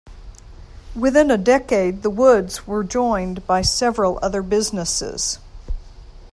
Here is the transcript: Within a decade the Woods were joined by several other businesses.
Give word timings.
Within 0.95 1.29
a 1.29 1.37
decade 1.37 2.01
the 2.01 2.09
Woods 2.09 2.65
were 2.65 2.83
joined 2.83 3.45
by 3.45 3.61
several 3.61 4.17
other 4.23 4.41
businesses. 4.41 5.37